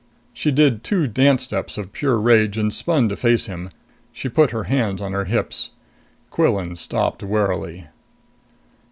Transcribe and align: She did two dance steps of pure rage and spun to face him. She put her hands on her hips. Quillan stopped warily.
She 0.33 0.49
did 0.49 0.83
two 0.83 1.05
dance 1.05 1.43
steps 1.43 1.77
of 1.77 1.91
pure 1.93 2.17
rage 2.17 2.57
and 2.57 2.73
spun 2.73 3.07
to 3.09 3.15
face 3.15 3.45
him. 3.45 3.69
She 4.11 4.29
put 4.29 4.49
her 4.49 4.63
hands 4.63 4.99
on 4.99 5.11
her 5.13 5.25
hips. 5.25 5.69
Quillan 6.31 6.75
stopped 6.75 7.21
warily. 7.21 7.85